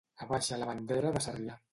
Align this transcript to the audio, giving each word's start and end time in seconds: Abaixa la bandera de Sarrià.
Abaixa 0.25 0.57
la 0.61 0.69
bandera 0.69 1.11
de 1.17 1.21
Sarrià. 1.27 1.59